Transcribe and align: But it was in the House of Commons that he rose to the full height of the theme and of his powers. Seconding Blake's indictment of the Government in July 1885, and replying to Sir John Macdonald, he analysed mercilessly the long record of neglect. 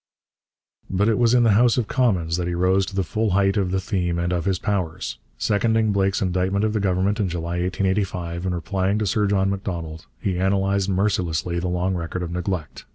But 0.89 1.09
it 1.09 1.19
was 1.19 1.35
in 1.35 1.43
the 1.43 1.51
House 1.51 1.77
of 1.77 1.87
Commons 1.87 2.37
that 2.37 2.47
he 2.47 2.55
rose 2.55 2.87
to 2.87 2.95
the 2.95 3.03
full 3.03 3.29
height 3.33 3.55
of 3.55 3.69
the 3.69 3.79
theme 3.79 4.17
and 4.17 4.33
of 4.33 4.45
his 4.45 4.57
powers. 4.57 5.19
Seconding 5.37 5.91
Blake's 5.91 6.23
indictment 6.23 6.65
of 6.65 6.73
the 6.73 6.79
Government 6.79 7.19
in 7.19 7.29
July 7.29 7.59
1885, 7.61 8.47
and 8.47 8.55
replying 8.55 8.97
to 8.97 9.05
Sir 9.05 9.27
John 9.27 9.51
Macdonald, 9.51 10.07
he 10.19 10.37
analysed 10.37 10.89
mercilessly 10.89 11.59
the 11.59 11.67
long 11.67 11.93
record 11.93 12.23
of 12.23 12.31
neglect. 12.31 12.85